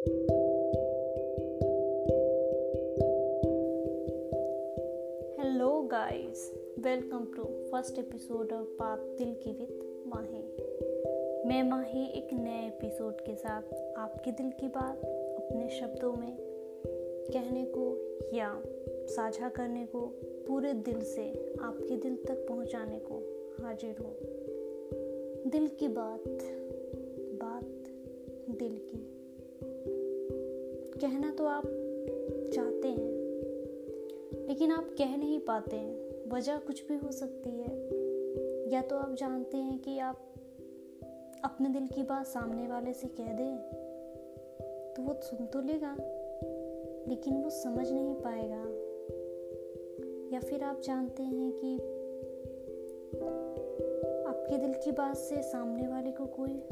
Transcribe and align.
Hello 0.00 0.12
guys 5.82 6.52
welcome 6.78 7.24
to 7.36 7.42
first 7.42 7.98
episode 7.98 8.52
of 8.52 8.68
बात 8.68 8.98
दिल 8.98 9.34
की 9.34 9.50
विद 9.50 10.04
माही 10.06 10.42
मैं 11.48 11.62
माही 11.62 12.04
एक 12.06 12.28
नए 12.32 12.66
एपिसोड 12.66 13.20
के 13.20 13.34
साथ 13.34 13.62
आपके 13.96 14.30
दिल 14.30 14.50
की 14.50 14.68
बात, 14.68 15.04
अपने 15.38 15.68
शब्दों 15.68 16.12
में, 16.12 16.36
कहने 17.32 17.64
को 17.64 17.98
या 18.36 18.62
साझा 18.88 19.48
करने 19.48 19.86
को, 19.86 20.00
पूरे 20.48 20.72
दिल 20.72 21.00
से 21.00 21.54
आपके 21.60 21.96
दिल 21.96 22.16
तक 22.16 22.46
पहुँचाने 22.48 22.98
को 22.98 23.46
हाजिर 23.62 23.96
हूँ। 24.00 24.16
दिल 25.50 25.68
की 25.68 25.88
बात 25.88 26.24
बात 27.42 27.84
दिल 28.58 28.78
की। 28.78 29.19
कहना 31.00 31.30
तो 31.30 31.44
आप 31.46 31.62
चाहते 32.54 32.88
हैं, 32.88 33.10
लेकिन 34.48 34.72
आप 34.72 34.94
कह 34.98 35.16
नहीं 35.16 35.38
पाते 35.40 35.76
हैं। 35.76 36.30
वजह 36.30 36.56
कुछ 36.56 36.86
भी 36.88 36.96
हो 36.96 37.12
सकती 37.12 37.50
है। 37.50 37.70
या 38.72 38.82
तो 38.82 38.96
आप 38.96 39.14
जानते 39.14 39.56
हैं 39.56 39.78
कि 39.78 39.98
आप 39.98 40.34
अपने 41.44 41.68
दिल 41.68 41.86
की 41.86 42.02
बात 42.02 42.26
सामने 42.26 42.66
वाले 42.68 42.92
से 42.92 43.08
कह 43.08 43.32
दें 43.32 43.56
तो 44.96 45.02
वो 45.02 45.14
सुन 45.22 45.46
तो 45.46 45.60
लेगा, 45.60 45.96
लेकिन 47.08 47.42
वो 47.42 47.50
समझ 47.50 47.90
नहीं 47.92 48.14
पाएगा। 48.14 48.64
या 50.34 50.40
फिर 50.40 50.64
आप 50.64 50.80
जानते 50.80 51.22
हैं 51.22 51.52
कि 51.52 51.76
आपके 54.26 54.58
दिल 54.58 54.74
की 54.74 54.92
बात 54.92 55.16
से 55.16 55.42
सामने 55.42 55.88
वाले 55.88 56.12
को 56.12 56.26
कोई 56.26 56.62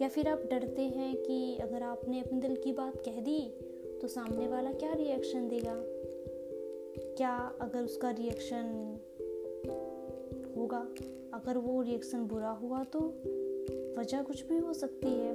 या 0.00 0.08
फिर 0.08 0.28
आप 0.28 0.42
डरते 0.50 0.82
हैं 0.82 1.16
कि 1.16 1.56
अगर 1.56 1.82
आपने 1.82 2.20
अपने 2.20 2.40
दिल 2.40 2.56
की 2.56 2.72
बात 2.72 2.96
कह 2.96 3.20
दी 3.20 3.40
तो 4.00 4.08
सामने 4.08 4.48
वाला 4.48 4.72
क्या 4.72 4.92
रिएक्शन 4.92 5.48
देगा? 5.48 5.74
क्या 7.16 7.36
अगर 7.60 7.82
उसका 7.82 8.10
रिएक्शन 8.10 8.98
होगा, 10.56 10.80
अगर 11.34 11.58
वो 11.58 11.82
रिएक्शन 11.82 12.24
बुरा 12.24 12.50
हुआ 12.50 12.82
तो 12.84 13.00
वजह 13.98 14.22
कुछ 14.22 14.44
भी 14.46 14.58
हो 14.58 14.72
सकती 14.72 15.08
है। 15.08 15.34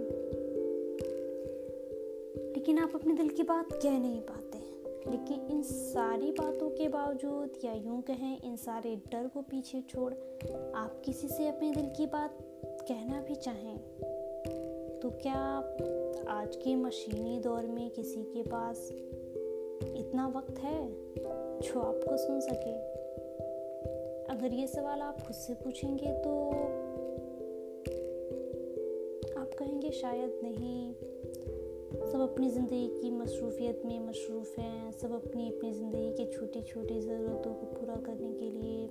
लेकिन 2.53 2.79
आप 2.79 2.91
अपने 2.95 3.13
दिल 3.13 3.29
की 3.29 3.43
बात 3.43 3.73
कह 3.73 3.99
नहीं 3.99 4.21
पाते 4.21 4.63
लेकिन 5.11 5.47
इन 5.51 5.61
सारी 5.63 6.31
बातों 6.31 6.69
के 6.69 6.87
बावजूद 6.87 7.59
या 7.65 7.73
यूँ 7.73 8.01
कहें, 8.01 8.41
इन 8.41 8.55
सारे 8.55 8.95
डर 8.95 9.27
को 9.27 9.41
पीछे 9.41 9.81
छोड़, 9.81 10.13
आप 10.75 11.01
किसी 11.05 11.27
से 11.27 11.47
अपने 11.47 11.71
दिल 11.71 11.89
की 11.97 12.05
बात 12.05 12.37
कहना 12.65 13.21
भी 13.21 13.35
चाहें। 13.35 13.79
तो 15.05 15.09
क्या 15.09 15.39
आज 16.29 16.55
के 16.55 16.75
मशीनी 16.75 17.39
दौर 17.39 17.65
में 17.65 17.89
किसी 17.89 18.21
के 18.23 18.43
पास 18.43 18.89
इतना 19.97 20.27
वक्त 20.27 20.59
है 20.59 20.87
जो 21.61 21.81
आपको 21.81 22.17
सुन 22.17 22.39
सके? 22.39 22.71
अगर 24.33 24.53
ये 24.53 24.67
सवाल 24.67 25.01
आप 25.01 25.21
खुद 25.21 25.35
से 25.35 25.53
पूछेंगे 25.53 26.13
तो 26.13 26.33
आप 29.41 29.53
कहेंगे, 29.59 29.91
शायद 29.91 30.39
नहीं। 30.43 30.93
सब 32.11 32.19
अपनी 32.19 32.49
ज़िंदगी 32.49 32.87
की 32.87 33.11
मसरूफियत 33.11 33.81
में 33.85 34.07
मसरूफ़ 34.07 34.59
हैं। 34.61 34.91
सब 34.91 35.13
अपनी 35.13 35.47
अपनी 35.49 35.73
ज़िंदगी 35.73 36.11
के 36.11 36.31
छोटी 36.31 36.61
छोटी 36.63 36.99
ज़रूरतों 36.99 37.53
को 37.53 37.65
पूरा 37.65 37.95
करने 37.95 38.33
के 38.33 38.51
लिए 38.51 38.89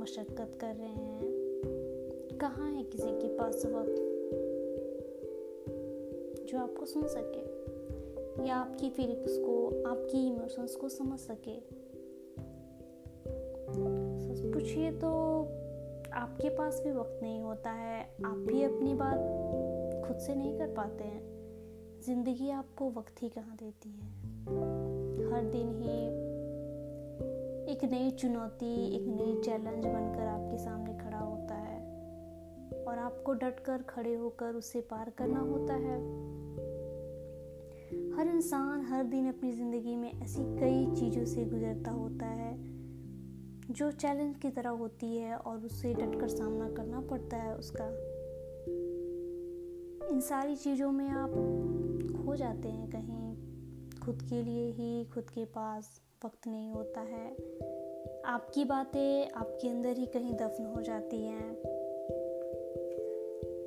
मशक्क़त 0.00 0.58
कर 0.60 0.74
रहे 0.74 0.88
हैं। 0.88 2.38
कहाँ 2.40 2.72
है 2.72 2.82
किसी 2.82 3.12
के 3.12 3.36
पास 3.36 3.66
वक्त? 3.66 4.07
जो 6.48 6.58
आपको 6.58 6.86
सुन 6.86 7.06
सके, 7.06 7.46
या 8.48 8.56
आपकी 8.56 8.90
फीलिंग्स 8.90 9.38
को, 9.38 9.84
आपकी 9.86 10.26
इमोशंस 10.28 10.76
को 10.76 10.88
समझ 10.88 11.18
सके। 11.18 11.58
सच 14.18 14.40
पूछिए 14.54 14.90
तो 14.92 15.08
आपके 16.12 16.48
पास 16.48 16.80
भी 16.84 16.92
वक्त 16.92 17.18
नहीं 17.22 17.40
होता 17.40 17.70
है, 17.70 18.00
आप 18.24 18.36
भी 18.36 18.62
अपनी 18.62 18.94
बात 18.94 20.04
खुद 20.06 20.18
से 20.18 20.34
नहीं 20.34 20.58
कर 20.58 20.66
पाते 20.66 21.04
हैं। 21.04 22.00
ज़िंदगी 22.02 22.50
आपको 22.50 22.90
वक्त 22.90 23.22
ही 23.22 23.28
कहाँ 23.28 23.56
देती 23.56 23.90
है? 23.90 24.06
हर 25.32 25.44
दिन 25.44 25.72
ही 25.72 25.98
एक 27.72 27.84
नई 27.84 28.10
चुनौती, 28.10 28.96
एक 28.96 29.06
नई 29.06 29.40
चैलेंज 29.42 29.86
बनकर 29.86 30.26
आपके 30.26 30.58
सामने 30.58 30.98
खड़ा 30.98 31.18
होता 31.18 31.54
है। 31.54 31.78
और 32.84 32.98
आपको 32.98 33.32
डट 33.32 33.60
कर 33.60 33.82
खड़े 33.82 34.14
होकर 34.14 34.54
उसे 34.54 34.80
पार 34.80 35.10
करना 35.10 35.40
होता 35.40 35.74
है। 35.74 35.98
हर 38.18 38.26
इंसान 38.26 38.80
हर 38.80 39.04
दिन 39.04 39.28
अपनी 39.28 39.52
ज़िंदगी 39.52 39.96
में 39.96 40.22
ऐसी 40.22 40.42
कई 40.60 40.94
चीज़ों 40.96 41.24
से 41.24 41.44
गुजरता 41.44 41.90
होता 41.90 42.26
है, 42.26 42.56
जो 43.70 43.90
चैलेंज 43.90 44.36
की 44.36 44.50
तरह 44.50 44.70
होती 44.70 45.16
है 45.16 45.36
और 45.36 45.58
उससे 45.58 45.94
डटकर 45.94 46.28
सामना 46.28 46.68
करना 46.70 47.00
पड़ता 47.00 47.36
है 47.36 47.56
उसका। 47.56 47.84
इन 50.08 50.20
सारी 50.20 50.56
चीज़ों 50.56 50.92
में 50.92 51.08
आप 51.08 51.30
खो 52.16 52.36
जाते 52.36 52.68
हैं 52.68 52.90
कहीं, 52.90 53.34
खुद 54.00 54.22
के 54.22 54.42
लिए 54.42 54.70
ही, 54.70 55.04
खुद 55.04 55.30
के 55.30 55.44
पास 55.44 56.02
वक्त 56.24 56.48
नहीं 56.48 56.70
होता 56.70 57.00
है। 57.00 57.30
आपकी 58.24 58.64
बातें 58.64 59.30
आपके 59.30 59.68
अंदर 59.68 59.96
ही 59.96 60.06
कहीं 60.06 60.34
दफन 60.34 60.72
हो 60.76 60.82
जाती 60.82 61.24
हैं। 61.24 61.50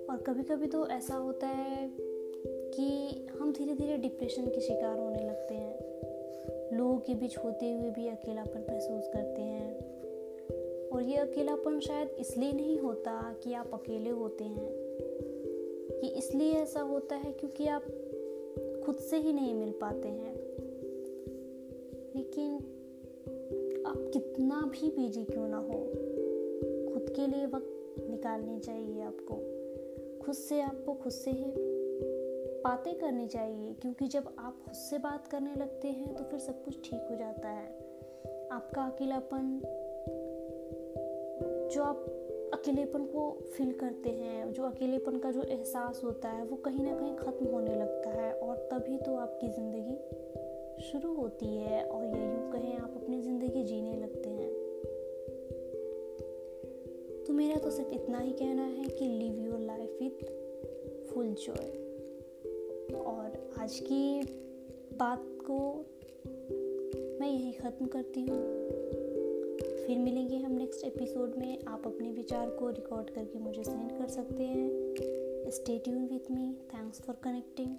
और 0.06 0.24
कभी 0.28 0.44
कभी 0.44 0.68
तो 0.68 0.88
ऐसा 0.88 1.16
होता 1.16 1.48
है 1.48 2.11
कि 2.74 3.18
हम 3.40 3.54
धीरे 3.54 3.74
धीरे 3.74 3.98
डिप्रेशन 3.98 4.46
के 4.46 4.62
शिकार 4.62 5.00
होने 5.00 5.24
लगते 5.24 5.54
हैं। 5.54 5.92
लोगों 6.78 6.98
के 7.00 7.16
बीच 7.16 7.38
होते 7.38 7.74
हुए 7.74 7.90
भी 7.90 8.08
अकेलापन 8.08 8.66
महसूस 8.70 9.08
करते 9.14 9.42
हैं। 9.42 9.92
और 10.90 11.04
ये 11.04 11.16
अकेलापन 11.16 11.80
शायद 11.80 12.10
इसलिए 12.20 12.54
नहीं 12.54 12.80
होता 12.80 13.36
कि 13.44 13.54
आप 13.54 13.72
अकेले 13.74 14.10
होते 14.10 14.44
हैं। 14.44 14.70
कि 16.02 16.08
इसलिए 16.08 16.54
ऐसा 16.54 16.82
होता 16.82 17.16
है 17.16 17.32
क्योंकि 17.32 17.68
आप 17.68 17.84
खुद 18.86 18.96
से 18.96 19.18
ही 19.18 19.34
नहीं 19.34 19.54
मिल 19.54 19.72
पाते 19.72 20.08
हैं। 20.08 20.36
लेकिन 22.16 22.56
आप 23.88 24.12
कितना 24.14 24.72
भी 24.74 24.88
बिज़ी 24.88 25.24
क्यों 25.24 25.48
ना 25.48 25.58
हो, 25.58 25.80
खुद 26.94 27.10
के 27.10 27.28
लिए 27.28 27.46
वक्त 27.46 27.96
निकालनी 28.10 28.60
चाहिए 28.60 29.02
आपको। 29.02 29.36
खुद 30.24 30.36
से 30.36 30.62
आपको 30.62 30.94
खुद 30.94 31.14
से 31.14 31.32
ही 31.32 31.81
बातें 32.64 32.94
करनी 33.00 33.28
चाहिए, 33.28 33.74
क्योंकि 33.74 34.08
जब 34.08 34.28
आप 34.40 34.62
खुद 34.66 34.74
से 34.74 34.98
बात 34.98 35.28
करने 35.28 35.56
लगते 35.56 35.88
हैं 35.88 36.16
तो 36.16 36.24
फिर 36.24 36.40
सब 36.40 36.64
कुछ 36.64 36.90
ठीक 36.90 37.08
हो 37.10 37.16
जाता 37.16 37.50
है। 37.50 37.66
आपका 38.52 38.84
अकेलापन, 38.84 39.60
जो 41.74 41.84
आप 41.84 42.06
अकेलेपन 42.54 43.06
को 43.06 43.30
फील 43.54 43.72
करते 43.72 44.10
हैं, 44.10 44.52
जो 44.54 44.64
अकेलेपन 44.64 45.18
का 45.20 45.32
जो 45.32 45.44
एहसास 45.44 46.02
होता 46.04 46.30
है, 46.30 46.44
वो 46.46 46.58
कहीं 46.58 46.86
ना 46.86 46.98
कहीं 47.00 47.16
ख़त्म 47.16 47.46
होने 47.46 47.76
लगता 47.76 48.10
है, 48.10 48.34
और 48.34 48.56
तभी 48.74 48.98
तो 48.98 49.16
आपकी 49.16 49.50
ज़िंदगी 49.50 50.92
शुरू 50.92 51.14
होती 51.14 51.56
है, 51.58 51.84
और 51.84 52.04
ये 52.06 52.26
यूँ 52.26 52.52
कहें, 52.52 52.78
आप 52.78 52.94
अपनी 52.96 53.22
ज़िंदगी 53.22 53.64
जीने 53.64 53.96
लगते 53.98 54.30
हैं। 54.30 54.50
तो 57.26 57.34
मेरा 57.34 57.56
तो 57.56 57.72
सिर्फ़ 57.72 57.94
इतना 57.94 58.20
ही 58.20 58.32
कहना 58.32 58.64
है 58.64 58.84
कि 58.90 59.06
live 59.06 59.40
your 59.40 59.60
life 59.60 59.98
with 60.02 61.10
full 61.10 61.34
joy 61.40 61.91
और 62.94 63.52
आज 63.60 63.80
की 63.80 64.22
बात 64.98 65.24
को 65.24 65.86
मैं 67.20 67.32
यही 67.32 67.52
ख़त्म 67.52 67.86
करती 67.86 68.22
हूँ। 68.22 68.44
फिर 69.86 69.98
मिलेंगे 69.98 70.38
हम 70.38 70.52
नेक्स्ट 70.52 70.86
एपिसोड 70.86 71.36
में। 71.38 71.64
आप 71.68 71.84
अपने 71.86 72.12
विचार 72.12 72.50
को 72.50 72.70
रिकॉर्ड 72.70 73.10
करके 73.10 73.40
मुझे 73.40 73.64
सेंड 73.64 73.98
कर 73.98 74.08
सकते 74.08 74.44
हैं। 74.44 74.70
Stay 75.52 75.78
tune 75.80 76.08
with 76.08 76.32
me 76.32 76.54
thanks 76.74 77.02
for 77.02 77.16
connecting 77.16 77.76